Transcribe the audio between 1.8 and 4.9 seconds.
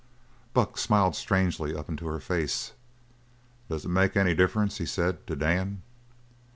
into her face. "Does it make any difference," he